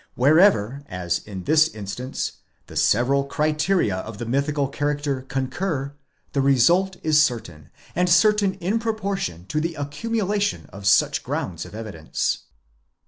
[0.15, 2.31] Wherever, as in this instance,
[2.65, 5.93] the several criteria of the mythical character concur,
[6.33, 11.75] the result is certain, and certain in proportion to the accumulation of such grounds of
[11.75, 12.45] evidence.